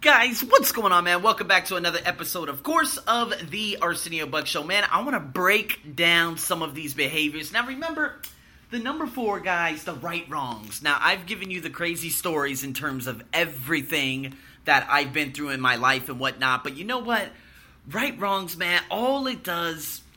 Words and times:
Guys, 0.00 0.42
what's 0.42 0.72
going 0.72 0.92
on, 0.92 1.04
man? 1.04 1.20
Welcome 1.20 1.46
back 1.46 1.66
to 1.66 1.76
another 1.76 1.98
episode, 2.06 2.48
of 2.48 2.62
course, 2.62 2.96
of 2.96 3.34
the 3.50 3.76
Arsenio 3.82 4.24
Buck 4.24 4.46
Show. 4.46 4.62
Man, 4.64 4.82
I 4.90 5.02
want 5.02 5.12
to 5.12 5.20
break 5.20 5.94
down 5.94 6.38
some 6.38 6.62
of 6.62 6.74
these 6.74 6.94
behaviors. 6.94 7.52
Now, 7.52 7.66
remember, 7.66 8.22
the 8.70 8.78
number 8.78 9.06
four, 9.06 9.40
guys, 9.40 9.84
the 9.84 9.92
right 9.92 10.24
wrongs. 10.26 10.82
Now, 10.82 10.96
I've 11.02 11.26
given 11.26 11.50
you 11.50 11.60
the 11.60 11.68
crazy 11.68 12.08
stories 12.08 12.64
in 12.64 12.72
terms 12.72 13.06
of 13.06 13.22
everything 13.34 14.32
that 14.64 14.86
I've 14.88 15.12
been 15.12 15.32
through 15.32 15.50
in 15.50 15.60
my 15.60 15.76
life 15.76 16.08
and 16.08 16.18
whatnot, 16.18 16.64
but 16.64 16.78
you 16.78 16.84
know 16.84 17.00
what? 17.00 17.28
Right 17.86 18.18
wrongs, 18.18 18.56
man, 18.56 18.80
all 18.90 19.26
it 19.26 19.44
does. 19.44 20.00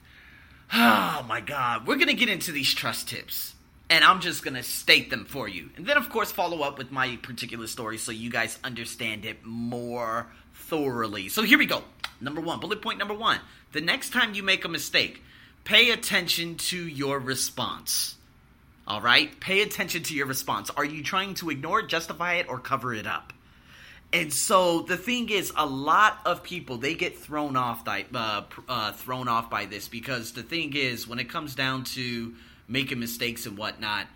Oh 0.73 1.25
my 1.27 1.41
god, 1.41 1.87
we're 1.87 1.97
gonna 1.97 2.13
get 2.13 2.29
into 2.29 2.53
these 2.53 2.73
trust 2.73 3.09
tips 3.09 3.53
and 3.89 4.03
I'm 4.03 4.19
just 4.19 4.43
gonna 4.43 4.63
state 4.63 5.09
them 5.09 5.25
for 5.25 5.47
you. 5.47 5.69
And 5.77 5.85
then, 5.85 5.97
of 5.97 6.09
course, 6.09 6.31
follow 6.31 6.61
up 6.61 6.77
with 6.77 6.91
my 6.91 7.15
particular 7.17 7.67
story 7.67 7.97
so 7.97 8.11
you 8.11 8.29
guys 8.29 8.57
understand 8.63 9.25
it 9.25 9.45
more 9.45 10.27
thoroughly. 10.53 11.29
So 11.29 11.43
here 11.43 11.57
we 11.57 11.65
go. 11.65 11.83
Number 12.19 12.41
one, 12.41 12.59
bullet 12.59 12.81
point 12.81 12.99
number 12.99 13.13
one. 13.13 13.39
The 13.71 13.81
next 13.81 14.11
time 14.11 14.33
you 14.33 14.43
make 14.43 14.65
a 14.65 14.69
mistake, 14.69 15.21
pay 15.63 15.91
attention 15.91 16.55
to 16.55 16.77
your 16.77 17.19
response. 17.19 18.15
All 18.87 19.01
right? 19.01 19.37
Pay 19.39 19.61
attention 19.61 20.03
to 20.03 20.15
your 20.15 20.25
response. 20.25 20.69
Are 20.69 20.85
you 20.85 21.03
trying 21.03 21.33
to 21.35 21.49
ignore 21.49 21.81
it, 21.81 21.89
justify 21.89 22.35
it, 22.35 22.47
or 22.49 22.59
cover 22.59 22.93
it 22.93 23.05
up? 23.05 23.33
And 24.13 24.33
so 24.33 24.81
the 24.81 24.95
thing 24.95 25.29
is, 25.29 25.51
a 25.55 25.65
lot 25.65 26.19
of 26.25 26.41
people 26.41 26.77
they 26.77 26.93
get 26.93 27.17
thrown 27.17 27.57
off 27.57 27.83
by 27.83 28.05
uh, 28.13 28.43
uh, 28.69 28.93
thrown 28.93 29.27
off 29.27 29.49
by 29.49 29.65
this 29.65 29.89
because 29.89 30.31
the 30.31 30.43
thing 30.43 30.73
is, 30.75 31.05
when 31.05 31.19
it 31.19 31.29
comes 31.29 31.55
down 31.55 31.83
to 31.83 32.33
making 32.67 32.99
mistakes 32.99 33.45
and 33.45 33.57
whatnot, 33.57 34.07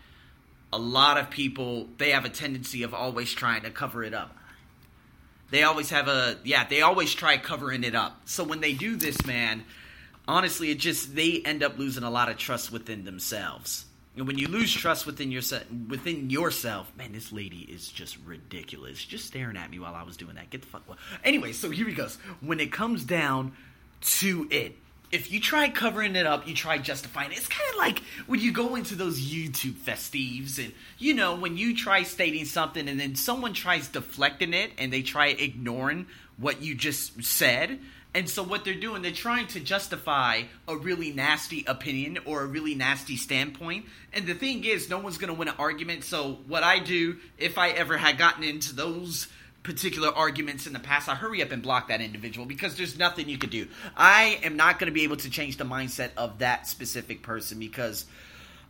a 0.73 0.77
lot 0.77 1.17
of 1.17 1.29
people 1.29 1.89
they 1.97 2.11
have 2.11 2.25
a 2.25 2.29
tendency 2.29 2.83
of 2.83 2.93
always 2.93 3.31
trying 3.31 3.63
to 3.63 3.71
cover 3.71 4.03
it 4.03 4.13
up. 4.13 4.35
They 5.49 5.63
always 5.63 5.89
have 5.89 6.07
a 6.07 6.37
yeah, 6.43 6.65
they 6.65 6.81
always 6.81 7.13
try 7.13 7.37
covering 7.37 7.83
it 7.83 7.95
up. 7.95 8.21
So 8.25 8.43
when 8.43 8.61
they 8.61 8.73
do 8.73 8.95
this, 8.95 9.25
man, 9.25 9.63
honestly, 10.27 10.71
it 10.71 10.79
just 10.79 11.15
they 11.15 11.41
end 11.43 11.63
up 11.63 11.77
losing 11.77 12.03
a 12.03 12.09
lot 12.09 12.29
of 12.29 12.37
trust 12.37 12.71
within 12.71 13.05
themselves. 13.05 13.85
And 14.15 14.27
when 14.27 14.37
you 14.37 14.49
lose 14.49 14.73
trust 14.73 15.05
within 15.05 15.31
yourself, 15.31 15.63
within 15.87 16.29
yourself, 16.29 16.91
man, 16.97 17.13
this 17.13 17.31
lady 17.31 17.59
is 17.59 17.87
just 17.87 18.17
ridiculous. 18.25 19.03
Just 19.03 19.25
staring 19.25 19.55
at 19.55 19.69
me 19.69 19.79
while 19.79 19.95
I 19.95 20.03
was 20.03 20.17
doing 20.17 20.35
that. 20.35 20.49
Get 20.49 20.61
the 20.61 20.67
fuck. 20.67 20.83
Anyway, 21.23 21.53
so 21.53 21.69
here 21.69 21.87
he 21.87 21.93
goes. 21.93 22.17
When 22.41 22.59
it 22.59 22.73
comes 22.73 23.05
down 23.05 23.53
to 24.01 24.47
it, 24.51 24.75
if 25.11 25.31
you 25.31 25.39
try 25.39 25.69
covering 25.69 26.15
it 26.15 26.25
up, 26.25 26.47
you 26.47 26.53
try 26.53 26.77
justifying 26.77 27.31
it. 27.31 27.37
It's 27.37 27.47
kind 27.47 27.69
of 27.71 27.77
like 27.77 27.99
when 28.27 28.39
you 28.39 28.51
go 28.51 28.75
into 28.75 28.95
those 28.95 29.19
YouTube 29.19 29.73
festives, 29.73 30.57
and 30.57 30.73
you 30.97 31.13
know, 31.13 31.35
when 31.35 31.57
you 31.57 31.75
try 31.75 32.03
stating 32.03 32.45
something 32.45 32.87
and 32.87 32.99
then 32.99 33.15
someone 33.15 33.53
tries 33.53 33.87
deflecting 33.87 34.53
it 34.53 34.71
and 34.77 34.91
they 34.91 35.01
try 35.01 35.27
ignoring 35.27 36.07
what 36.37 36.61
you 36.61 36.75
just 36.75 37.23
said. 37.23 37.79
And 38.13 38.29
so, 38.29 38.43
what 38.43 38.65
they're 38.65 38.73
doing, 38.73 39.01
they're 39.01 39.11
trying 39.11 39.47
to 39.47 39.61
justify 39.61 40.43
a 40.67 40.75
really 40.75 41.11
nasty 41.13 41.63
opinion 41.65 42.19
or 42.25 42.41
a 42.41 42.45
really 42.45 42.75
nasty 42.75 43.15
standpoint. 43.15 43.85
And 44.11 44.27
the 44.27 44.33
thing 44.33 44.65
is, 44.65 44.89
no 44.89 44.99
one's 44.99 45.17
going 45.17 45.29
to 45.29 45.37
win 45.37 45.47
an 45.47 45.55
argument. 45.57 46.03
So, 46.03 46.39
what 46.47 46.61
I 46.61 46.79
do, 46.79 47.17
if 47.37 47.57
I 47.57 47.69
ever 47.69 47.97
had 47.97 48.17
gotten 48.17 48.43
into 48.43 48.75
those 48.75 49.27
particular 49.63 50.09
arguments 50.09 50.65
in 50.67 50.73
the 50.73 50.79
past, 50.79 51.07
I 51.07 51.15
hurry 51.15 51.41
up 51.41 51.51
and 51.51 51.61
block 51.61 51.89
that 51.89 52.01
individual 52.01 52.45
because 52.45 52.75
there's 52.75 52.97
nothing 52.97 53.29
you 53.29 53.37
could 53.37 53.49
do. 53.49 53.67
I 53.95 54.39
am 54.43 54.55
not 54.55 54.79
going 54.79 54.87
to 54.87 54.93
be 54.93 55.03
able 55.03 55.17
to 55.17 55.29
change 55.29 55.57
the 55.57 55.63
mindset 55.63 56.11
of 56.17 56.39
that 56.39 56.67
specific 56.67 57.21
person 57.21 57.59
because 57.59 58.05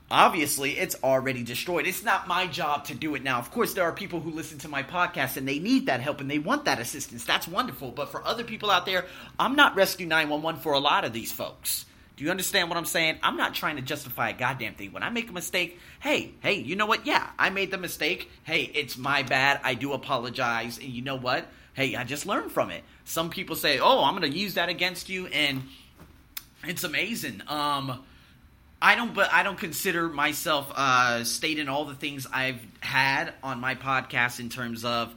obviously 0.10 0.78
it's 0.78 0.96
already 1.04 1.44
destroyed. 1.44 1.88
It's 1.88 2.04
not 2.04 2.28
my 2.28 2.46
job 2.48 2.86
to 2.86 2.96
do 2.96 3.16
it 3.16 3.24
now. 3.24 3.40
Of 3.40 3.52
course, 3.52 3.74
there 3.74 3.86
are 3.86 3.94
people 3.94 4.20
who 4.20 4.32
listen 4.32 4.58
to 4.60 4.68
my 4.68 4.84
podcast 4.84 5.38
and 5.38 5.48
they 5.48 5.60
need 5.60 5.86
that 5.86 6.02
help 6.02 6.20
and 6.20 6.30
they 6.30 6.40
want 6.40 6.66
that 6.66 6.80
assistance. 6.80 7.24
That's 7.24 7.48
wonderful. 7.48 7.92
But 7.92 8.12
for 8.12 8.26
other 8.26 8.44
people 8.44 8.70
out 8.70 8.86
there, 8.86 9.06
I'm 9.40 9.56
not 9.56 9.76
Rescue 9.76 10.08
911 10.08 10.62
for 10.62 10.74
a 10.74 10.80
lot 10.80 11.06
of 11.06 11.14
these 11.14 11.32
folks. 11.32 11.86
Do 12.22 12.26
you 12.26 12.30
understand 12.30 12.70
what 12.70 12.78
I'm 12.78 12.86
saying? 12.86 13.18
I'm 13.24 13.36
not 13.36 13.56
trying 13.56 13.78
to 13.78 13.82
justify 13.82 14.30
a 14.30 14.34
goddamn 14.34 14.76
thing. 14.76 14.92
When 14.92 15.02
I 15.02 15.10
make 15.10 15.32
a 15.32 15.34
mistake, 15.34 15.80
hey, 16.02 16.30
hey, 16.42 16.54
you 16.54 16.76
know 16.76 16.86
what? 16.86 17.08
Yeah, 17.08 17.28
I 17.40 17.50
made 17.50 17.72
the 17.72 17.80
mistake. 17.80 18.30
Hey, 18.44 18.62
it's 18.76 18.96
my 18.96 19.24
bad. 19.24 19.60
I 19.64 19.74
do 19.74 19.94
apologize. 19.94 20.78
And 20.78 20.90
you 20.90 21.02
know 21.02 21.16
what? 21.16 21.48
Hey, 21.74 21.96
I 21.96 22.04
just 22.04 22.28
learned 22.28 22.52
from 22.52 22.70
it. 22.70 22.84
Some 23.06 23.32
people 23.32 23.56
say, 23.56 23.80
"Oh, 23.80 24.04
I'm 24.04 24.16
going 24.16 24.32
to 24.32 24.38
use 24.38 24.54
that 24.54 24.70
against 24.70 25.10
you," 25.10 25.26
and 25.26 25.64
it's 26.64 26.84
amazing. 26.84 27.42
Um, 27.48 28.04
I 28.80 28.94
don't, 28.94 29.16
but 29.16 29.34
I 29.34 29.42
don't 29.42 29.58
consider 29.58 30.08
myself 30.08 30.72
uh, 30.76 31.24
stating 31.24 31.70
all 31.70 31.86
the 31.86 31.96
things 31.96 32.28
I've 32.32 32.62
had 32.82 33.34
on 33.42 33.60
my 33.60 33.74
podcast 33.74 34.40
in 34.40 34.50
terms 34.50 34.86
of 34.86 35.12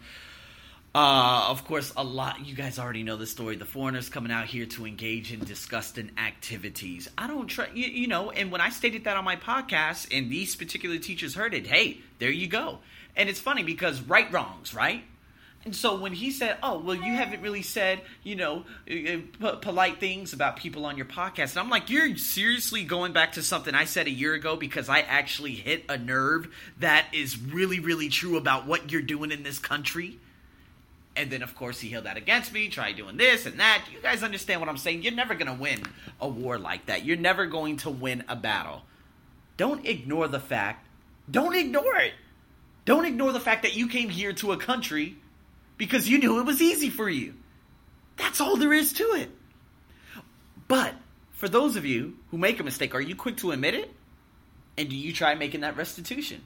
uh, 0.94 1.47
of 1.49 1.65
course, 1.65 1.93
a 1.97 2.05
lot. 2.05 2.47
You 2.47 2.55
guys 2.55 2.78
already 2.78 3.03
know 3.03 3.16
the 3.16 3.27
story. 3.27 3.56
The 3.56 3.65
foreigners 3.65 4.09
coming 4.09 4.31
out 4.31 4.47
here 4.47 4.66
to 4.66 4.87
engage 4.87 5.32
in 5.32 5.41
disgusting 5.41 6.12
activities. 6.16 7.09
I 7.19 7.27
don't 7.27 7.49
try, 7.49 7.69
you, 7.75 7.87
you 7.87 8.06
know. 8.06 8.31
And 8.31 8.53
when 8.53 8.60
I 8.60 8.71
stated 8.71 9.04
that 9.04 9.16
on 9.16 9.25
my 9.25 9.34
podcast, 9.34 10.16
and 10.16 10.31
these 10.31 10.54
particular 10.54 10.99
teachers 10.99 11.34
heard 11.34 11.53
it, 11.53 11.66
hey, 11.66 11.99
there 12.21 12.31
you 12.31 12.47
go. 12.47 12.78
And 13.16 13.28
it's 13.28 13.41
funny 13.41 13.65
because 13.65 14.00
right 14.03 14.31
wrongs, 14.33 14.72
right? 14.72 15.03
And 15.65 15.75
so 15.75 15.99
when 15.99 16.12
he 16.12 16.31
said, 16.31 16.59
"Oh, 16.62 16.78
well, 16.78 16.94
you 16.94 17.15
haven't 17.15 17.41
really 17.41 17.62
said, 17.62 18.03
you 18.22 18.37
know, 18.37 18.65
uh, 18.88 19.44
uh, 19.44 19.56
polite 19.56 19.99
things 19.99 20.33
about 20.33 20.56
people 20.56 20.84
on 20.84 20.97
your 20.97 21.06
podcast," 21.06 21.53
and 21.53 21.60
I'm 21.60 21.71
like, 21.71 21.91
"You're 21.91 22.16
seriously 22.16 22.84
going 22.84 23.12
back 23.12 23.33
to 23.33 23.43
something 23.43 23.75
I 23.75 23.87
said 23.87 24.06
a 24.06 24.10
year 24.10 24.34
ago 24.34 24.56
because 24.56 24.88
I 24.88 25.00
actually 25.00 25.54
hit 25.54 25.87
a 25.88 25.97
nerve 25.97 26.54
that 26.78 27.06
is 27.12 27.38
really, 27.41 27.81
really 27.81 28.10
true 28.10 28.37
about 28.37 28.66
what 28.66 28.93
you're 28.93 29.03
doing 29.03 29.33
in 29.33 29.43
this 29.43 29.59
country." 29.59 30.19
And 31.17 31.31
then, 31.31 31.43
of 31.43 31.55
course, 31.55 31.81
he 31.81 31.91
held 31.91 32.07
that 32.07 32.17
against 32.17 32.53
me, 32.53 32.69
tried 32.69 32.97
doing 32.97 33.17
this 33.17 33.47
and 33.47 33.61
that. 33.61 33.85
You 33.93 34.01
guys 34.01 34.23
understand 34.23 34.61
what 34.61 34.69
I'm 34.69 34.77
saying? 34.77 35.03
You're 35.03 35.13
never 35.13 35.35
going 35.35 35.47
to 35.47 35.61
win 35.61 35.81
a 36.21 36.29
war 36.29 36.59
like 36.59 36.87
that. 36.87 37.05
You're 37.05 37.17
never 37.17 37.47
going 37.47 37.77
to 37.79 37.91
win 37.91 38.25
a 38.29 38.35
battle. 38.35 38.83
Don't 39.57 39.87
ignore 39.87 40.27
the 40.27 40.41
fact. 40.41 40.87
Don't 41.31 41.55
ignore 41.55 41.97
it. 41.97 42.13
Don't 42.85 43.05
ignore 43.05 43.33
the 43.33 43.41
fact 43.41 43.63
that 43.63 43.77
you 43.77 43.89
came 43.89 44.09
here 44.09 44.33
to 44.35 44.53
a 44.53 44.57
country 44.57 45.17
because 45.79 46.09
you 46.09 46.19
knew 46.19 46.41
it 46.41 46.47
was 46.47 46.61
easy 46.61 46.91
for 46.91 47.09
you. 47.09 47.35
That's 48.17 48.41
all 48.41 48.57
there 48.57 48.73
is 48.73 48.93
to 48.95 49.05
it. 49.15 49.31
But 50.67 50.95
for 51.33 51.49
those 51.49 51.77
of 51.77 51.85
you 51.85 52.17
who 52.31 52.39
make 52.39 52.61
a 52.61 52.65
mistake, 52.65 52.95
are 52.95 53.01
you 53.01 53.15
quick 53.15 53.37
to 53.39 53.53
admit 53.53 53.75
it? 53.75 53.91
And 54.77 54.89
do 54.89 54.97
you 54.97 55.13
try 55.13 55.35
making 55.35 55.61
that 55.61 55.77
restitution? 55.77 56.43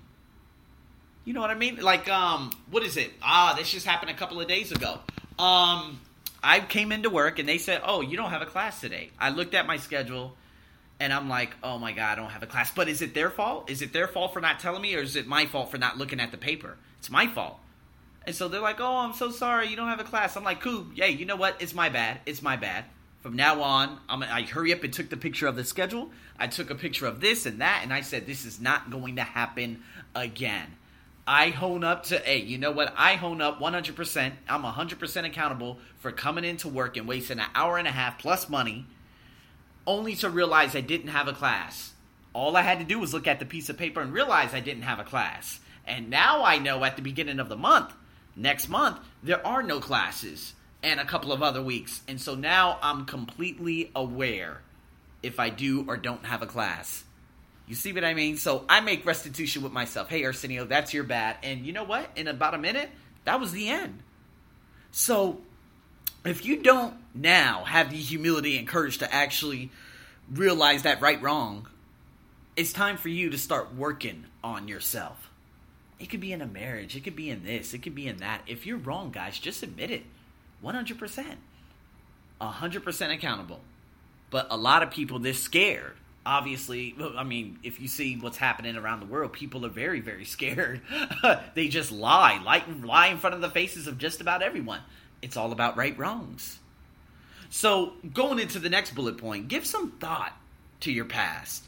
You 1.29 1.35
know 1.35 1.43
what 1.43 1.51
I 1.51 1.57
mean? 1.57 1.77
Like, 1.77 2.09
um, 2.09 2.51
what 2.71 2.83
is 2.83 2.97
it? 2.97 3.13
Ah, 3.21 3.55
this 3.55 3.71
just 3.71 3.85
happened 3.85 4.11
a 4.11 4.15
couple 4.15 4.41
of 4.41 4.49
days 4.49 4.73
ago. 4.73 4.99
Um, 5.39 6.01
I 6.43 6.61
came 6.67 6.91
into 6.91 7.11
work 7.11 7.39
and 7.39 7.47
they 7.47 7.59
said, 7.59 7.83
"Oh, 7.85 8.01
you 8.01 8.17
don't 8.17 8.31
have 8.31 8.41
a 8.41 8.47
class 8.47 8.81
today." 8.81 9.11
I 9.21 9.29
looked 9.29 9.53
at 9.53 9.67
my 9.67 9.77
schedule 9.77 10.35
and 10.99 11.13
I'm 11.13 11.29
like, 11.29 11.55
"Oh 11.63 11.79
my 11.79 11.93
god, 11.93 12.13
I 12.13 12.23
don't 12.23 12.31
have 12.31 12.43
a 12.43 12.47
class." 12.47 12.71
But 12.71 12.89
is 12.89 13.03
it 13.03 13.13
their 13.13 13.29
fault? 13.29 13.69
Is 13.69 13.83
it 13.83 13.93
their 13.93 14.09
fault 14.09 14.33
for 14.33 14.41
not 14.41 14.59
telling 14.59 14.81
me, 14.81 14.95
or 14.95 15.03
is 15.03 15.17
it 15.17 15.27
my 15.27 15.45
fault 15.45 15.71
for 15.71 15.77
not 15.77 15.99
looking 15.99 16.19
at 16.19 16.31
the 16.31 16.39
paper? 16.39 16.79
It's 16.99 17.11
my 17.11 17.27
fault. 17.27 17.59
And 18.25 18.35
so 18.35 18.49
they're 18.49 18.63
like, 18.63 18.81
"Oh, 18.81 18.97
I'm 18.97 19.13
so 19.13 19.31
sorry, 19.31 19.69
you 19.69 19.77
don't 19.77 19.89
have 19.89 20.01
a 20.01 20.05
class." 20.05 20.35
I'm 20.35 20.45
like, 20.45 20.63
"Cool, 20.63 20.87
hey, 20.95 21.11
you 21.11 21.27
know 21.27 21.37
what? 21.37 21.61
It's 21.61 21.75
my 21.75 21.91
bad. 21.91 22.21
It's 22.25 22.41
my 22.41 22.57
bad." 22.57 22.87
From 23.21 23.37
now 23.37 23.61
on, 23.61 24.01
I'm, 24.09 24.23
I 24.23 24.45
hurry 24.45 24.73
up 24.73 24.83
and 24.83 24.95
took 24.95 25.11
the 25.11 25.19
picture 25.19 25.47
of 25.47 25.57
the 25.57 25.65
schedule. 25.65 26.11
I 26.39 26.47
took 26.47 26.71
a 26.71 26.75
picture 26.75 27.07
of 27.07 27.21
this 27.21 27.45
and 27.45 27.61
that, 27.61 27.81
and 27.83 27.93
I 27.93 28.01
said, 28.01 28.27
"This 28.27 28.47
is 28.47 28.63
not 28.63 28.89
going 28.91 29.17
to 29.17 29.25
happen 29.25 29.83
again." 30.15 30.69
I 31.31 31.51
hone 31.51 31.85
up 31.85 32.05
to, 32.05 32.17
hey, 32.17 32.39
you 32.39 32.57
know 32.57 32.71
what? 32.71 32.95
I 32.97 33.17
hone 33.17 33.43
up 33.43 33.61
100%. 33.61 34.33
I'm 34.49 34.63
100% 34.63 35.27
accountable 35.27 35.77
for 35.99 36.11
coming 36.11 36.43
into 36.43 36.69
work 36.69 36.97
and 36.97 37.07
wasting 37.07 37.39
an 37.39 37.51
hour 37.55 37.77
and 37.77 37.87
a 37.87 37.91
half 37.91 38.19
plus 38.19 38.49
money 38.49 38.87
only 39.87 40.15
to 40.17 40.31
realize 40.31 40.75
I 40.75 40.81
didn't 40.81 41.09
have 41.09 41.29
a 41.29 41.35
class. 41.35 41.93
All 42.33 42.57
I 42.57 42.63
had 42.63 42.79
to 42.79 42.85
do 42.87 42.99
was 42.99 43.13
look 43.13 43.27
at 43.27 43.41
the 43.41 43.45
piece 43.45 43.69
of 43.69 43.77
paper 43.77 44.01
and 44.01 44.11
realize 44.11 44.55
I 44.55 44.61
didn't 44.61 44.85
have 44.85 45.01
a 45.01 45.05
class. 45.05 45.61
And 45.87 46.09
now 46.09 46.43
I 46.45 46.57
know 46.57 46.83
at 46.83 46.97
the 46.97 47.03
beginning 47.03 47.41
of 47.41 47.51
the 47.51 47.57
month, 47.57 47.93
next 48.35 48.71
month, 48.71 48.99
there 49.23 49.47
are 49.47 49.63
no 49.63 49.81
classes 49.81 50.55
and 50.83 50.99
a 50.99 51.05
couple 51.05 51.31
of 51.31 51.43
other 51.43 51.61
weeks. 51.61 52.01
And 52.09 52.19
so 52.19 52.37
now 52.37 52.79
I'm 52.81 53.05
completely 53.05 53.91
aware 53.95 54.63
if 55.23 55.39
I 55.39 55.51
do 55.51 55.85
or 55.89 55.99
don't 55.99 56.25
have 56.25 56.41
a 56.41 56.47
class. 56.47 57.05
You 57.69 57.75
see 57.75 57.93
what 57.93 58.03
I 58.03 58.15
mean? 58.15 58.39
So 58.39 58.65
I 58.67 58.81
make 58.81 59.05
restitution 59.05 59.63
with 59.63 59.73
myself. 59.73 60.09
Hey, 60.09 60.25
Arsenio, 60.25 60.65
that's 60.65 60.95
your 60.95 61.05
bad. 61.05 61.37
And 61.43 61.67
you 61.67 61.73
know 61.73 61.85
what? 61.85 62.09
In 62.17 62.27
about 62.27 62.55
a 62.55 62.59
minute, 62.59 62.89
that 63.25 63.39
was 63.39 63.53
the 63.53 63.69
end. 63.69 64.03
So 64.91 65.43
if 66.25 66.47
you 66.47 66.63
don't 66.63 66.95
now 67.15 67.65
have 67.65 67.91
the 67.91 67.97
humility 67.97 68.57
and 68.57 68.67
courage 68.67 68.99
to 68.99 69.15
actually 69.15 69.71
realize 70.33 70.83
that 70.83 71.03
right 71.03 71.21
wrong, 71.21 71.69
it's 72.57 72.73
time 72.73 72.97
for 72.97 73.11
you 73.11 73.29
to 73.31 73.39
start 73.39 73.75
working 73.75 74.25
on 74.43 74.67
yourself. 74.67 75.31
It 76.01 76.09
could 76.09 76.21
be 76.21 76.33
in 76.33 76.41
a 76.41 76.47
marriage, 76.47 76.97
it 76.97 77.05
could 77.05 77.17
be 77.17 77.29
in 77.29 77.45
this, 77.45 77.75
it 77.75 77.79
could 77.79 77.95
be 77.95 78.09
in 78.09 78.19
that. 78.19 78.43
If 78.47 78.67
you're 78.67 78.79
wrong, 78.79 79.11
guys, 79.11 79.39
just 79.39 79.63
admit 79.63 79.91
it. 79.91 80.05
100%. 80.65 81.25
100% 82.41 83.15
accountable. 83.15 83.61
But 84.31 84.47
a 84.51 84.57
lot 84.57 84.83
of 84.83 84.91
people, 84.91 85.19
they're 85.19 85.35
scared 85.35 85.95
obviously 86.29 86.95
i 87.17 87.25
mean 87.25 87.59
if 87.63 87.81
you 87.81 87.89
see 87.89 88.17
what's 88.17 88.37
happening 88.37 88.77
around 88.77 89.01
the 89.01 89.07
world 89.07 89.33
people 89.33 89.65
are 89.65 89.71
very 89.71 90.01
very 90.01 90.25
scared 90.25 90.81
they 91.55 91.69
just 91.69 91.91
lie 91.91 92.39
lie 92.45 92.63
lie 92.83 93.07
in 93.07 93.17
front 93.17 93.35
of 93.35 93.41
the 93.41 93.49
faces 93.49 93.87
of 93.87 93.97
just 93.97 94.21
about 94.21 94.43
everyone 94.43 94.81
it's 95.23 95.37
all 95.37 95.53
about 95.53 95.77
right 95.77 95.97
wrongs. 95.99 96.59
So, 97.51 97.95
going 98.13 98.39
into 98.39 98.59
the 98.59 98.69
next 98.69 98.95
bullet 98.95 99.19
point, 99.19 99.49
give 99.49 99.67
some 99.67 99.93
thought 99.93 100.37
to 100.81 100.93
your 100.93 101.07
past. 101.07 101.65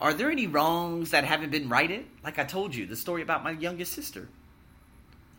Are 0.00 0.14
there 0.14 0.30
any 0.30 0.46
wrongs 0.46 1.10
that 1.10 1.24
haven't 1.24 1.50
been 1.50 1.68
righted? 1.68 2.06
Like 2.22 2.38
I 2.38 2.44
told 2.44 2.74
you, 2.74 2.86
the 2.86 2.96
story 2.96 3.22
about 3.22 3.44
my 3.44 3.52
youngest 3.52 3.92
sister. 3.92 4.28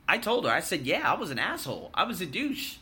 I 0.08 0.18
told 0.18 0.46
her, 0.46 0.52
I 0.52 0.60
said, 0.60 0.86
yeah, 0.86 1.12
I 1.12 1.16
was 1.16 1.32
an 1.32 1.40
asshole. 1.40 1.90
I 1.94 2.04
was 2.04 2.22
a 2.22 2.26
douche. 2.26 2.78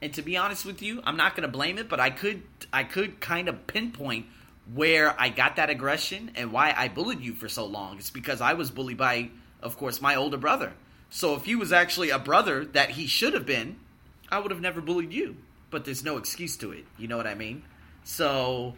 And 0.00 0.12
to 0.14 0.22
be 0.22 0.36
honest 0.36 0.64
with 0.64 0.82
you, 0.82 1.02
I'm 1.04 1.16
not 1.16 1.34
going 1.34 1.42
to 1.42 1.52
blame 1.52 1.78
it, 1.78 1.88
but 1.88 1.98
I 1.98 2.10
could 2.10 2.42
I 2.72 2.84
could 2.84 3.20
kind 3.20 3.48
of 3.48 3.66
pinpoint 3.66 4.26
where 4.74 5.18
I 5.20 5.28
got 5.28 5.56
that 5.56 5.70
aggression 5.70 6.32
and 6.34 6.52
why 6.52 6.74
I 6.76 6.88
bullied 6.88 7.20
you 7.20 7.34
for 7.34 7.48
so 7.48 7.66
long. 7.66 7.98
It's 7.98 8.10
because 8.10 8.40
I 8.40 8.54
was 8.54 8.70
bullied 8.70 8.98
by 8.98 9.30
of 9.62 9.76
course 9.76 10.00
my 10.00 10.14
older 10.14 10.36
brother. 10.36 10.72
So 11.10 11.34
if 11.34 11.44
he 11.44 11.56
was 11.56 11.72
actually 11.72 12.10
a 12.10 12.18
brother 12.18 12.64
that 12.66 12.90
he 12.90 13.06
should 13.06 13.34
have 13.34 13.46
been, 13.46 13.76
I 14.30 14.38
would 14.38 14.50
have 14.50 14.60
never 14.60 14.80
bullied 14.80 15.12
you. 15.12 15.36
But 15.70 15.84
there's 15.84 16.04
no 16.04 16.16
excuse 16.16 16.56
to 16.58 16.72
it. 16.72 16.84
You 16.98 17.08
know 17.08 17.16
what 17.16 17.26
I 17.26 17.34
mean? 17.34 17.62
So 18.04 18.74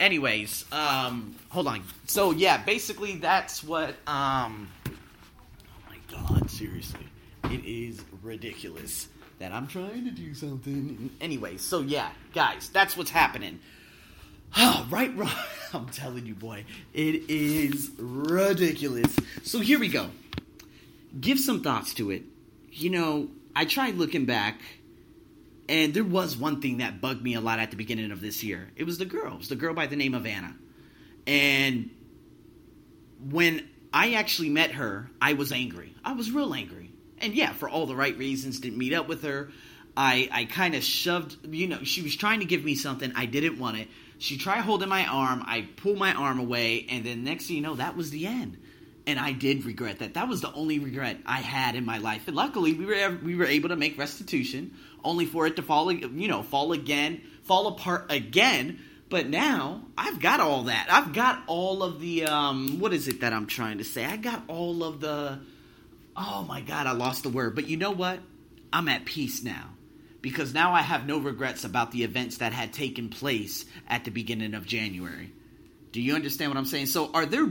anyways, 0.00 0.64
um 0.72 1.34
hold 1.50 1.66
on. 1.66 1.82
So 2.06 2.30
yeah, 2.30 2.62
basically 2.62 3.16
that's 3.16 3.62
what 3.62 3.94
um 4.06 4.68
Oh 4.86 5.90
my 5.90 5.96
god, 6.10 6.50
seriously. 6.50 7.06
It 7.44 7.64
is 7.64 8.02
ridiculous 8.22 9.08
that 9.38 9.52
I'm 9.52 9.66
trying 9.66 10.04
to 10.04 10.10
do 10.10 10.34
something. 10.34 11.10
Anyway, 11.20 11.58
so 11.58 11.80
yeah, 11.80 12.10
guys, 12.32 12.70
that's 12.70 12.96
what's 12.96 13.10
happening. 13.10 13.60
Oh, 14.56 14.86
right, 14.90 15.14
right. 15.16 15.36
I'm 15.74 15.88
telling 15.88 16.26
you, 16.26 16.34
boy, 16.34 16.64
it 16.92 17.28
is 17.28 17.90
ridiculous. 17.98 19.16
So 19.42 19.58
here 19.58 19.80
we 19.80 19.88
go. 19.88 20.10
Give 21.20 21.38
some 21.38 21.62
thoughts 21.62 21.94
to 21.94 22.10
it. 22.10 22.22
You 22.70 22.90
know, 22.90 23.28
I 23.56 23.64
tried 23.64 23.96
looking 23.96 24.24
back, 24.24 24.60
and 25.68 25.92
there 25.92 26.04
was 26.04 26.36
one 26.36 26.60
thing 26.60 26.78
that 26.78 27.00
bugged 27.00 27.22
me 27.22 27.34
a 27.34 27.40
lot 27.40 27.58
at 27.58 27.70
the 27.70 27.76
beginning 27.76 28.12
of 28.12 28.20
this 28.20 28.44
year. 28.44 28.70
It 28.76 28.84
was 28.84 28.98
the 28.98 29.04
girl. 29.04 29.34
It 29.34 29.38
was 29.38 29.48
the 29.48 29.56
girl 29.56 29.74
by 29.74 29.86
the 29.86 29.96
name 29.96 30.14
of 30.14 30.26
Anna. 30.26 30.54
And 31.26 31.90
when 33.30 33.68
I 33.92 34.14
actually 34.14 34.50
met 34.50 34.72
her, 34.72 35.10
I 35.20 35.32
was 35.32 35.50
angry. 35.50 35.94
I 36.04 36.12
was 36.12 36.30
real 36.30 36.54
angry 36.54 36.94
and 37.24 37.34
yeah, 37.34 37.52
for 37.52 37.68
all 37.68 37.86
the 37.86 37.96
right 37.96 38.16
reasons, 38.16 38.60
didn't 38.60 38.78
meet 38.78 38.92
up 38.92 39.08
with 39.08 39.22
her. 39.22 39.50
I 39.96 40.28
I 40.30 40.44
kind 40.44 40.74
of 40.74 40.84
shoved, 40.84 41.54
you 41.54 41.68
know, 41.68 41.82
she 41.82 42.02
was 42.02 42.14
trying 42.14 42.40
to 42.40 42.46
give 42.46 42.64
me 42.64 42.74
something. 42.74 43.12
I 43.16 43.26
didn't 43.26 43.58
want 43.58 43.78
it. 43.78 43.88
She 44.18 44.38
tried 44.38 44.60
holding 44.60 44.88
my 44.88 45.06
arm. 45.06 45.42
I 45.46 45.68
pulled 45.76 45.98
my 45.98 46.12
arm 46.12 46.38
away, 46.38 46.86
and 46.88 47.04
then 47.04 47.24
next 47.24 47.46
thing 47.46 47.56
you 47.56 47.62
know, 47.62 47.74
that 47.74 47.96
was 47.96 48.10
the 48.10 48.26
end. 48.26 48.58
And 49.06 49.18
I 49.18 49.32
did 49.32 49.64
regret 49.64 49.98
that. 49.98 50.14
That 50.14 50.28
was 50.28 50.40
the 50.40 50.52
only 50.52 50.78
regret 50.78 51.18
I 51.26 51.38
had 51.38 51.74
in 51.74 51.84
my 51.84 51.98
life. 51.98 52.26
And 52.26 52.34
luckily, 52.34 52.72
we 52.72 52.86
were 52.86 53.18
we 53.22 53.36
were 53.36 53.44
able 53.44 53.68
to 53.68 53.76
make 53.76 53.98
restitution, 53.98 54.74
only 55.04 55.26
for 55.26 55.46
it 55.46 55.56
to 55.56 55.62
fall, 55.62 55.92
you 55.92 56.28
know, 56.28 56.42
fall 56.42 56.72
again, 56.72 57.20
fall 57.42 57.66
apart 57.66 58.06
again. 58.10 58.78
But 59.10 59.28
now 59.28 59.82
I've 59.98 60.20
got 60.20 60.40
all 60.40 60.64
that. 60.64 60.88
I've 60.90 61.12
got 61.12 61.42
all 61.46 61.82
of 61.82 62.00
the 62.00 62.24
um, 62.24 62.80
what 62.80 62.94
is 62.94 63.08
it 63.08 63.20
that 63.20 63.34
I'm 63.34 63.46
trying 63.46 63.78
to 63.78 63.84
say? 63.84 64.06
I 64.06 64.16
got 64.16 64.42
all 64.48 64.82
of 64.82 65.00
the 65.00 65.38
oh 66.16 66.44
my 66.48 66.62
God, 66.62 66.86
I 66.86 66.92
lost 66.92 67.24
the 67.24 67.28
word. 67.28 67.54
But 67.54 67.68
you 67.68 67.76
know 67.76 67.90
what? 67.90 68.20
I'm 68.72 68.88
at 68.88 69.04
peace 69.04 69.44
now 69.44 69.73
because 70.24 70.54
now 70.54 70.72
I 70.72 70.80
have 70.80 71.06
no 71.06 71.18
regrets 71.18 71.64
about 71.64 71.92
the 71.92 72.02
events 72.02 72.38
that 72.38 72.54
had 72.54 72.72
taken 72.72 73.10
place 73.10 73.66
at 73.86 74.06
the 74.06 74.10
beginning 74.10 74.54
of 74.54 74.64
January. 74.64 75.30
Do 75.92 76.00
you 76.00 76.14
understand 76.14 76.50
what 76.50 76.56
I'm 76.56 76.64
saying? 76.64 76.86
So 76.86 77.10
are 77.12 77.26
there 77.26 77.46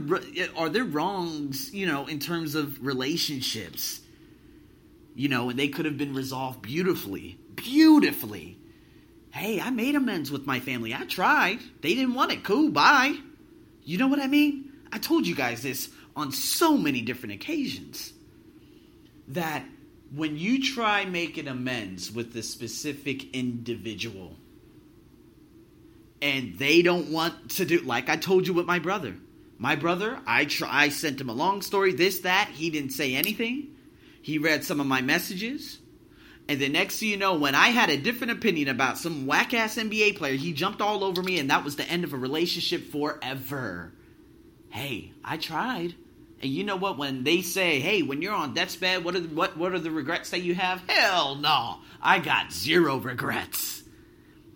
are 0.56 0.68
there 0.68 0.82
wrongs, 0.82 1.72
you 1.72 1.86
know, 1.86 2.08
in 2.08 2.18
terms 2.18 2.56
of 2.56 2.84
relationships? 2.84 4.00
You 5.14 5.28
know, 5.28 5.50
and 5.50 5.56
they 5.56 5.68
could 5.68 5.84
have 5.84 5.96
been 5.96 6.16
resolved 6.16 6.62
beautifully. 6.62 7.38
Beautifully. 7.54 8.58
Hey, 9.30 9.60
I 9.60 9.70
made 9.70 9.94
amends 9.94 10.32
with 10.32 10.44
my 10.44 10.58
family. 10.58 10.92
I 10.92 11.04
tried. 11.04 11.60
They 11.80 11.94
didn't 11.94 12.14
want 12.14 12.32
it. 12.32 12.42
Cool, 12.42 12.72
bye. 12.72 13.16
You 13.84 13.98
know 13.98 14.08
what 14.08 14.18
I 14.18 14.26
mean? 14.26 14.72
I 14.90 14.98
told 14.98 15.28
you 15.28 15.36
guys 15.36 15.62
this 15.62 15.90
on 16.16 16.32
so 16.32 16.76
many 16.76 17.02
different 17.02 17.36
occasions 17.36 18.12
that 19.28 19.64
when 20.12 20.36
you 20.36 20.62
try 20.62 21.04
making 21.04 21.48
amends 21.48 22.10
with 22.12 22.32
the 22.32 22.42
specific 22.42 23.34
individual 23.34 24.36
and 26.22 26.58
they 26.58 26.82
don't 26.82 27.10
want 27.10 27.50
to 27.50 27.64
do 27.64 27.80
like 27.80 28.08
I 28.08 28.16
told 28.16 28.46
you 28.46 28.54
with 28.54 28.66
my 28.66 28.78
brother. 28.78 29.14
My 29.58 29.76
brother, 29.76 30.18
I 30.26 30.46
try, 30.46 30.68
I 30.70 30.88
sent 30.88 31.20
him 31.20 31.28
a 31.28 31.34
long 31.34 31.62
story, 31.62 31.92
this 31.92 32.20
that, 32.20 32.48
he 32.48 32.70
didn't 32.70 32.92
say 32.92 33.14
anything. 33.14 33.68
He 34.20 34.38
read 34.38 34.64
some 34.64 34.80
of 34.80 34.86
my 34.86 35.00
messages. 35.00 35.78
And 36.48 36.60
the 36.60 36.68
next 36.68 36.98
thing 36.98 37.10
you 37.10 37.16
know, 37.16 37.34
when 37.34 37.54
I 37.54 37.68
had 37.68 37.90
a 37.90 37.96
different 37.96 38.32
opinion 38.32 38.68
about 38.68 38.98
some 38.98 39.26
whack 39.26 39.54
ass 39.54 39.76
NBA 39.76 40.16
player, 40.16 40.34
he 40.34 40.52
jumped 40.52 40.82
all 40.82 41.04
over 41.04 41.22
me, 41.22 41.38
and 41.38 41.50
that 41.50 41.64
was 41.64 41.76
the 41.76 41.88
end 41.88 42.04
of 42.04 42.12
a 42.12 42.18
relationship 42.18 42.90
forever. 42.90 43.92
Hey, 44.68 45.12
I 45.24 45.36
tried. 45.36 45.94
And 46.44 46.52
you 46.52 46.62
know 46.62 46.76
what? 46.76 46.98
When 46.98 47.24
they 47.24 47.40
say, 47.40 47.80
"Hey, 47.80 48.02
when 48.02 48.20
you're 48.20 48.34
on 48.34 48.52
death's 48.52 48.76
bed, 48.76 49.02
what 49.02 49.16
are 49.16 49.20
the, 49.20 49.34
what 49.34 49.56
what 49.56 49.72
are 49.72 49.78
the 49.78 49.90
regrets 49.90 50.28
that 50.28 50.42
you 50.42 50.54
have?" 50.54 50.82
Hell 50.86 51.36
no, 51.36 51.78
I 52.02 52.18
got 52.18 52.52
zero 52.52 52.98
regrets. 52.98 53.82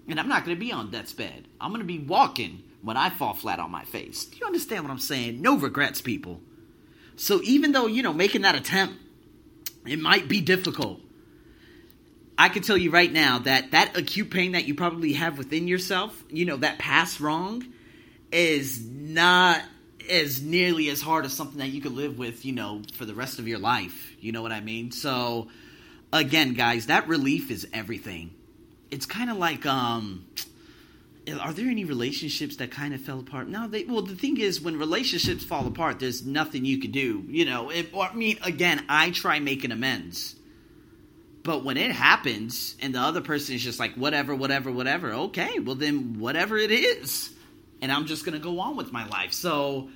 And 0.07 0.21
I'm 0.21 0.29
not 0.29 0.45
going 0.45 0.55
to 0.55 0.61
be 0.61 0.71
on 0.71 0.91
death's 0.91 1.15
bed. 1.15 1.49
I'm 1.59 1.71
going 1.71 1.81
to 1.81 1.87
be 1.87 1.99
walking 1.99 2.63
when 2.83 2.99
I 2.99 3.09
fall 3.09 3.33
flat 3.33 3.59
on 3.59 3.71
my 3.71 3.85
face. 3.85 4.27
Do 4.27 4.37
you 4.37 4.45
understand 4.45 4.85
what 4.85 4.91
I'm 4.91 4.99
saying? 4.99 5.41
No 5.41 5.57
regrets, 5.57 6.03
people. 6.03 6.43
So 7.17 7.41
even 7.43 7.73
though 7.73 7.87
you 7.87 8.03
know 8.03 8.13
making 8.13 8.43
that 8.43 8.55
attempt, 8.55 8.97
it 9.87 9.99
might 9.99 10.29
be 10.29 10.43
difficult. 10.43 11.01
I 12.37 12.51
can 12.51 12.63
tell 12.63 12.77
you 12.77 12.91
right 12.91 13.11
now 13.11 13.39
that 13.39 13.71
that 13.71 13.97
acute 13.97 14.31
pain 14.31 14.53
that 14.53 14.67
you 14.67 14.75
probably 14.75 15.15
have 15.15 15.39
within 15.39 15.67
yourself, 15.67 16.23
you 16.29 16.45
know, 16.45 16.59
that 16.59 16.79
past 16.79 17.19
wrong, 17.19 17.65
is 18.31 18.87
not 18.87 19.63
as 20.11 20.43
nearly 20.43 20.89
as 20.89 21.01
hard 21.01 21.25
as 21.25 21.33
something 21.33 21.59
that 21.59 21.69
you 21.69 21.81
could 21.81 21.93
live 21.93 22.19
with, 22.19 22.45
you 22.45 22.53
know, 22.53 22.83
for 22.95 23.05
the 23.05 23.15
rest 23.15 23.39
of 23.39 23.49
your 23.49 23.59
life. 23.59 24.13
You 24.21 24.33
know 24.33 24.43
what 24.43 24.53
I 24.53 24.61
mean? 24.61 24.91
So, 24.91 25.49
again, 26.13 26.55
guys, 26.55 26.87
that 26.87 27.09
relief 27.09 27.51
is 27.51 27.67
everything. 27.73 28.31
It's 28.91 29.07
kind 29.07 29.31
of 29.31 29.37
like, 29.37 29.67
um, 29.67 30.27
are 31.41 31.53
there 31.53 31.69
any 31.69 31.85
relationships 31.85 32.57
that 32.57 32.71
kind 32.71 32.95
of 32.95 33.01
fell 33.01 33.21
apart? 33.21 33.49
No, 33.49 33.69
they. 33.69 33.85
Well, 33.85 34.03
the 34.03 34.15
thing 34.15 34.39
is, 34.39 34.61
when 34.61 34.79
relationships 34.79 35.45
fall 35.45 35.67
apart, 35.67 36.01
there's 36.01 36.25
nothing 36.25 36.65
you 36.65 36.79
can 36.79 36.91
do. 36.91 37.25
You 37.29 37.45
know, 37.45 37.71
it, 37.71 37.89
I 37.95 38.15
mean, 38.15 38.39
again, 38.43 38.85
I 38.89 39.11
try 39.11 39.39
making 39.41 39.73
amends. 39.73 40.37
But 41.43 41.65
when 41.65 41.77
it 41.77 41.93
happens 41.93 42.77
and 42.81 42.95
the 42.95 43.01
other 43.01 43.21
person 43.21 43.55
is 43.55 43.63
just 43.63 43.79
like, 43.79 43.95
whatever, 43.95 44.35
whatever, 44.35 44.71
whatever, 44.71 45.13
okay, 45.13 45.59
well, 45.61 45.77
then 45.77 46.19
whatever 46.19 46.59
it 46.59 46.71
is. 46.71 47.31
And 47.81 47.91
I'm 47.93 48.07
just 48.07 48.25
going 48.25 48.35
to 48.37 48.43
go 48.43 48.61
on 48.61 48.77
with 48.77 48.93
my 48.93 49.07
life. 49.07 49.33
So, 49.33 49.89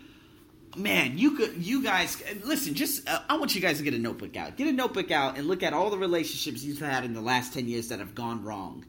man, 0.76 1.19
you 1.19 1.33
could, 1.37 1.57
you 1.57 1.83
guys, 1.83 2.23
listen. 2.45 2.75
Just, 2.75 3.09
uh, 3.09 3.21
I 3.29 3.37
want 3.37 3.55
you 3.55 3.61
guys 3.61 3.79
to 3.79 3.85
get 3.85 3.95
a 3.95 3.99
notebook 3.99 4.37
out. 4.37 4.57
Get 4.57 4.69
a 4.69 4.73
notebook 4.73 5.11
out 5.11 5.37
and 5.37 5.47
look 5.47 5.62
at 5.62 5.73
all 5.73 5.91
the 5.91 5.99
relationships 5.99 6.62
you've 6.64 6.81
had 6.81 7.05
in 7.05 7.14
the 7.14 7.21
last 7.21 7.52
ten 7.52 7.69
years 7.69 7.88
that 7.88 7.99
have 7.99 8.14
gone 8.14 8.45
wrong. 8.45 8.85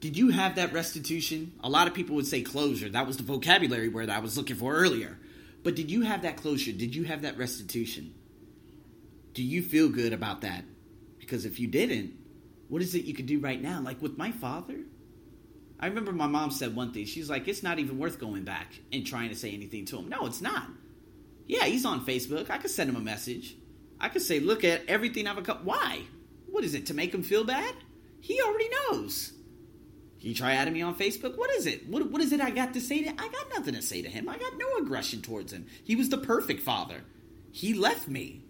Did 0.00 0.16
you 0.16 0.28
have 0.28 0.56
that 0.56 0.72
restitution? 0.72 1.52
A 1.64 1.70
lot 1.70 1.88
of 1.88 1.94
people 1.94 2.16
would 2.16 2.26
say 2.26 2.42
closure. 2.42 2.88
That 2.88 3.06
was 3.06 3.16
the 3.16 3.22
vocabulary 3.22 3.88
word 3.88 4.10
I 4.10 4.20
was 4.20 4.36
looking 4.36 4.56
for 4.56 4.74
earlier. 4.74 5.18
But 5.62 5.74
did 5.74 5.90
you 5.90 6.02
have 6.02 6.22
that 6.22 6.36
closure? 6.36 6.72
Did 6.72 6.94
you 6.94 7.04
have 7.04 7.22
that 7.22 7.38
restitution? 7.38 8.14
Do 9.32 9.42
you 9.42 9.62
feel 9.62 9.88
good 9.88 10.12
about 10.12 10.42
that? 10.42 10.64
Because 11.18 11.44
if 11.44 11.58
you 11.58 11.66
didn't, 11.66 12.12
what 12.68 12.82
is 12.82 12.94
it 12.94 13.04
you 13.04 13.14
could 13.14 13.26
do 13.26 13.40
right 13.40 13.60
now? 13.60 13.80
Like 13.80 14.00
with 14.00 14.16
my 14.16 14.30
father, 14.30 14.76
I 15.80 15.86
remember 15.86 16.12
my 16.12 16.26
mom 16.26 16.50
said 16.50 16.76
one 16.76 16.92
thing. 16.92 17.04
She's 17.04 17.28
like, 17.28 17.48
it's 17.48 17.62
not 17.62 17.78
even 17.78 17.98
worth 17.98 18.20
going 18.20 18.44
back 18.44 18.78
and 18.92 19.04
trying 19.04 19.30
to 19.30 19.34
say 19.34 19.50
anything 19.50 19.84
to 19.86 19.98
him. 19.98 20.08
No, 20.08 20.26
it's 20.26 20.40
not. 20.40 20.68
Yeah, 21.46 21.64
he's 21.64 21.84
on 21.84 22.04
Facebook. 22.04 22.50
I 22.50 22.58
could 22.58 22.70
send 22.70 22.90
him 22.90 22.96
a 22.96 23.00
message. 23.00 23.56
I 24.00 24.08
could 24.08 24.22
say, 24.22 24.40
look 24.40 24.64
at 24.64 24.86
everything 24.88 25.26
I've 25.26 25.42
got. 25.42 25.64
Why? 25.64 26.02
What 26.46 26.64
is 26.64 26.74
it, 26.74 26.86
to 26.86 26.94
make 26.94 27.14
him 27.14 27.22
feel 27.22 27.44
bad? 27.44 27.74
He 28.20 28.40
already 28.40 28.68
knows. 28.68 29.32
He 30.18 30.34
try 30.34 30.54
adding 30.54 30.74
me 30.74 30.82
on 30.82 30.96
Facebook. 30.96 31.36
What 31.36 31.50
is 31.50 31.66
it? 31.66 31.88
What, 31.88 32.10
what 32.10 32.20
is 32.20 32.32
it 32.32 32.40
I 32.40 32.50
got 32.50 32.74
to 32.74 32.80
say 32.80 33.02
to 33.04 33.10
I 33.10 33.28
got 33.28 33.50
nothing 33.54 33.74
to 33.74 33.82
say 33.82 34.02
to 34.02 34.08
him. 34.08 34.28
I 34.28 34.36
got 34.38 34.58
no 34.58 34.78
aggression 34.78 35.22
towards 35.22 35.52
him. 35.52 35.66
He 35.84 35.94
was 35.94 36.08
the 36.08 36.18
perfect 36.18 36.62
father. 36.62 37.04
He 37.52 37.74
left 37.74 38.08
me. 38.08 38.42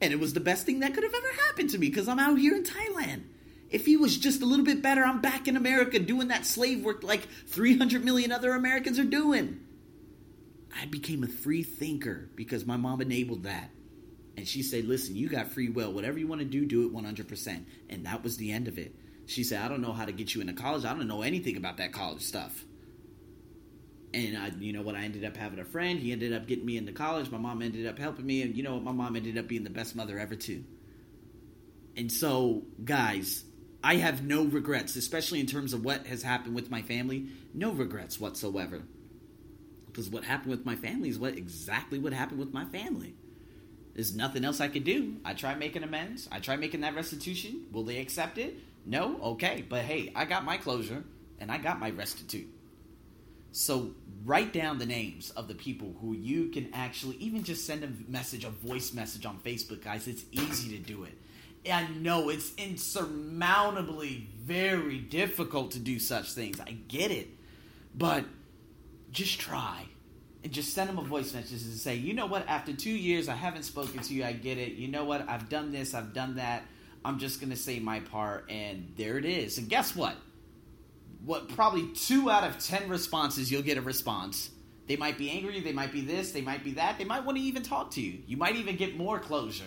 And 0.00 0.12
it 0.12 0.20
was 0.20 0.32
the 0.32 0.40
best 0.40 0.64
thing 0.64 0.80
that 0.80 0.94
could 0.94 1.02
have 1.02 1.14
ever 1.14 1.32
happened 1.46 1.70
to 1.70 1.78
me 1.78 1.88
because 1.88 2.08
I'm 2.08 2.20
out 2.20 2.38
here 2.38 2.54
in 2.54 2.62
Thailand. 2.62 3.24
If 3.70 3.84
he 3.84 3.96
was 3.96 4.16
just 4.16 4.40
a 4.40 4.46
little 4.46 4.64
bit 4.64 4.80
better, 4.80 5.04
I'm 5.04 5.20
back 5.20 5.46
in 5.46 5.56
America 5.56 5.98
doing 5.98 6.28
that 6.28 6.46
slave 6.46 6.82
work 6.82 7.02
like 7.02 7.28
300 7.48 8.04
million 8.04 8.32
other 8.32 8.52
Americans 8.52 8.98
are 8.98 9.04
doing. 9.04 9.60
I 10.80 10.86
became 10.86 11.24
a 11.24 11.28
free 11.28 11.62
thinker 11.62 12.28
because 12.36 12.64
my 12.64 12.76
mom 12.76 13.00
enabled 13.00 13.44
that. 13.44 13.70
And 14.36 14.46
she 14.46 14.62
said, 14.62 14.84
listen, 14.84 15.16
you 15.16 15.28
got 15.28 15.48
free 15.48 15.68
will. 15.68 15.92
Whatever 15.92 16.18
you 16.18 16.28
want 16.28 16.40
to 16.40 16.44
do, 16.44 16.64
do 16.64 16.86
it 16.86 16.94
100%. 16.94 17.64
And 17.90 18.06
that 18.06 18.22
was 18.22 18.36
the 18.36 18.52
end 18.52 18.68
of 18.68 18.78
it. 18.78 18.94
She 19.26 19.42
said, 19.42 19.60
I 19.60 19.68
don't 19.68 19.82
know 19.82 19.92
how 19.92 20.04
to 20.04 20.12
get 20.12 20.34
you 20.34 20.40
into 20.40 20.52
college. 20.52 20.84
I 20.84 20.94
don't 20.94 21.08
know 21.08 21.22
anything 21.22 21.56
about 21.56 21.78
that 21.78 21.92
college 21.92 22.22
stuff. 22.22 22.64
And 24.14 24.38
I, 24.38 24.52
you 24.58 24.72
know 24.72 24.82
what? 24.82 24.94
I 24.94 25.00
ended 25.00 25.24
up 25.24 25.36
having 25.36 25.58
a 25.58 25.64
friend. 25.64 25.98
He 25.98 26.12
ended 26.12 26.32
up 26.32 26.46
getting 26.46 26.64
me 26.64 26.76
into 26.76 26.92
college. 26.92 27.30
My 27.30 27.38
mom 27.38 27.60
ended 27.60 27.86
up 27.86 27.98
helping 27.98 28.24
me. 28.24 28.42
And 28.42 28.56
you 28.56 28.62
know 28.62 28.74
what? 28.74 28.84
My 28.84 28.92
mom 28.92 29.16
ended 29.16 29.36
up 29.36 29.48
being 29.48 29.64
the 29.64 29.70
best 29.70 29.96
mother 29.96 30.18
ever, 30.18 30.36
too. 30.36 30.64
And 31.96 32.10
so, 32.10 32.62
guys, 32.84 33.44
I 33.82 33.96
have 33.96 34.24
no 34.24 34.44
regrets, 34.44 34.94
especially 34.94 35.40
in 35.40 35.46
terms 35.46 35.74
of 35.74 35.84
what 35.84 36.06
has 36.06 36.22
happened 36.22 36.54
with 36.54 36.70
my 36.70 36.82
family. 36.82 37.26
No 37.52 37.72
regrets 37.72 38.20
whatsoever. 38.20 38.82
Because 39.98 40.12
what 40.12 40.22
happened 40.22 40.52
with 40.52 40.64
my 40.64 40.76
family 40.76 41.08
is 41.08 41.18
what 41.18 41.36
exactly 41.36 41.98
what 41.98 42.12
happened 42.12 42.38
with 42.38 42.54
my 42.54 42.64
family. 42.66 43.16
There's 43.94 44.14
nothing 44.14 44.44
else 44.44 44.60
I 44.60 44.68
could 44.68 44.84
do. 44.84 45.16
I 45.24 45.34
try 45.34 45.56
making 45.56 45.82
amends. 45.82 46.28
I 46.30 46.38
try 46.38 46.54
making 46.54 46.82
that 46.82 46.94
restitution. 46.94 47.64
Will 47.72 47.82
they 47.82 47.98
accept 47.98 48.38
it? 48.38 48.58
No? 48.86 49.20
Okay. 49.20 49.64
But 49.68 49.80
hey, 49.80 50.12
I 50.14 50.24
got 50.24 50.44
my 50.44 50.56
closure 50.56 51.02
and 51.40 51.50
I 51.50 51.58
got 51.58 51.80
my 51.80 51.90
restitute. 51.90 52.46
So 53.50 53.90
write 54.24 54.52
down 54.52 54.78
the 54.78 54.86
names 54.86 55.30
of 55.30 55.48
the 55.48 55.56
people 55.56 55.96
who 56.00 56.12
you 56.12 56.50
can 56.50 56.72
actually 56.74 57.16
even 57.16 57.42
just 57.42 57.66
send 57.66 57.82
a 57.82 57.90
message, 58.08 58.44
a 58.44 58.50
voice 58.50 58.94
message 58.94 59.26
on 59.26 59.40
Facebook, 59.40 59.82
guys. 59.82 60.06
It's 60.06 60.24
easy 60.30 60.78
to 60.78 60.78
do 60.78 61.02
it. 61.02 61.18
I 61.68 61.88
know 61.88 62.28
it's 62.28 62.52
insurmountably 62.54 64.28
very 64.44 64.98
difficult 64.98 65.72
to 65.72 65.80
do 65.80 65.98
such 65.98 66.34
things. 66.34 66.60
I 66.60 66.76
get 66.86 67.10
it. 67.10 67.30
But 67.96 68.26
just 69.10 69.40
try. 69.40 69.86
And 70.44 70.52
just 70.52 70.72
send 70.72 70.88
them 70.88 70.98
a 70.98 71.02
voice 71.02 71.34
message 71.34 71.62
and 71.62 71.74
say, 71.74 71.96
you 71.96 72.14
know 72.14 72.26
what, 72.26 72.46
after 72.46 72.72
two 72.72 72.90
years 72.90 73.28
I 73.28 73.34
haven't 73.34 73.64
spoken 73.64 74.00
to 74.02 74.14
you, 74.14 74.24
I 74.24 74.32
get 74.32 74.56
it. 74.56 74.74
You 74.74 74.86
know 74.86 75.04
what, 75.04 75.28
I've 75.28 75.48
done 75.48 75.72
this, 75.72 75.94
I've 75.94 76.14
done 76.14 76.36
that. 76.36 76.62
I'm 77.04 77.18
just 77.18 77.40
gonna 77.40 77.56
say 77.56 77.80
my 77.80 78.00
part, 78.00 78.48
and 78.48 78.92
there 78.96 79.18
it 79.18 79.24
is. 79.24 79.58
And 79.58 79.68
guess 79.68 79.96
what? 79.96 80.14
What 81.24 81.48
probably 81.48 81.88
two 81.88 82.30
out 82.30 82.44
of 82.44 82.58
ten 82.64 82.88
responses 82.88 83.50
you'll 83.50 83.62
get 83.62 83.78
a 83.78 83.82
response. 83.82 84.50
They 84.86 84.96
might 84.96 85.18
be 85.18 85.30
angry, 85.30 85.60
they 85.60 85.72
might 85.72 85.92
be 85.92 86.00
this, 86.00 86.30
they 86.32 86.40
might 86.40 86.64
be 86.64 86.72
that, 86.72 86.98
they 86.98 87.04
might 87.04 87.24
want 87.24 87.36
to 87.36 87.42
even 87.42 87.62
talk 87.62 87.90
to 87.92 88.00
you. 88.00 88.20
You 88.26 88.36
might 88.36 88.56
even 88.56 88.76
get 88.76 88.96
more 88.96 89.18
closure. 89.18 89.64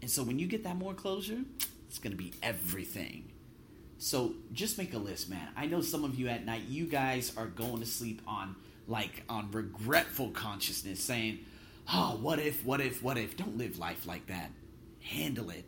And 0.00 0.10
so 0.10 0.22
when 0.22 0.38
you 0.38 0.46
get 0.46 0.64
that 0.64 0.76
more 0.76 0.94
closure, 0.94 1.40
it's 1.88 1.98
going 1.98 2.12
to 2.12 2.16
be 2.16 2.32
everything. 2.42 3.32
So 4.00 4.32
just 4.54 4.78
make 4.78 4.94
a 4.94 4.98
list, 4.98 5.28
man. 5.28 5.46
I 5.54 5.66
know 5.66 5.82
some 5.82 6.04
of 6.04 6.18
you 6.18 6.28
at 6.28 6.46
night, 6.46 6.62
you 6.66 6.86
guys 6.86 7.34
are 7.36 7.46
going 7.46 7.80
to 7.80 7.86
sleep 7.86 8.22
on 8.26 8.56
like 8.88 9.24
on 9.28 9.50
regretful 9.50 10.30
consciousness, 10.30 11.00
saying, 11.00 11.40
"Oh, 11.92 12.18
what 12.18 12.38
if? 12.38 12.64
What 12.64 12.80
if? 12.80 13.02
What 13.02 13.18
if?" 13.18 13.36
Don't 13.36 13.58
live 13.58 13.78
life 13.78 14.06
like 14.06 14.26
that. 14.28 14.52
Handle 15.00 15.50
it. 15.50 15.66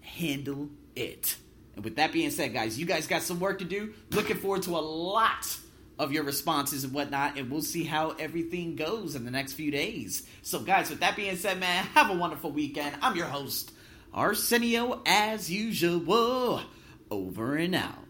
Handle 0.00 0.70
it. 0.96 1.36
And 1.76 1.84
with 1.84 1.96
that 1.96 2.12
being 2.12 2.30
said, 2.30 2.54
guys, 2.54 2.78
you 2.78 2.86
guys 2.86 3.06
got 3.06 3.20
some 3.20 3.40
work 3.40 3.58
to 3.58 3.66
do. 3.66 3.92
Looking 4.10 4.38
forward 4.38 4.62
to 4.62 4.70
a 4.70 4.80
lot 4.80 5.58
of 5.98 6.12
your 6.12 6.24
responses 6.24 6.82
and 6.82 6.94
whatnot, 6.94 7.36
and 7.36 7.50
we'll 7.50 7.60
see 7.60 7.84
how 7.84 8.12
everything 8.12 8.74
goes 8.74 9.16
in 9.16 9.26
the 9.26 9.30
next 9.30 9.52
few 9.52 9.70
days. 9.70 10.26
So, 10.40 10.60
guys, 10.60 10.88
with 10.88 11.00
that 11.00 11.14
being 11.16 11.36
said, 11.36 11.60
man, 11.60 11.84
have 11.94 12.08
a 12.08 12.14
wonderful 12.14 12.52
weekend. 12.52 12.96
I'm 13.02 13.16
your 13.16 13.26
host, 13.26 13.70
Arsenio, 14.14 15.02
as 15.04 15.50
usual. 15.50 16.62
Over 17.12 17.56
and 17.56 17.74
out. 17.74 18.01